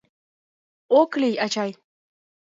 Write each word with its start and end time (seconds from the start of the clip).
Ок 0.99 1.11
лий, 1.21 1.35
ачай! 1.45 1.71